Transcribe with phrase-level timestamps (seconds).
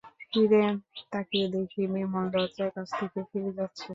[0.23, 0.63] ফিরে
[1.11, 3.87] তাকিয়ে দেখি, বিমল দরজার কাছ থেকে ফিরে যাচ্ছে।